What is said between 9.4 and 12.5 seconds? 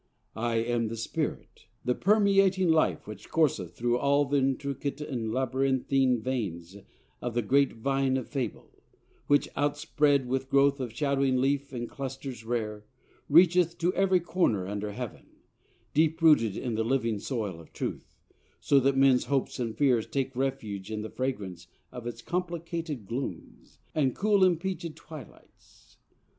outspread With growth of shadowing leaf and clusters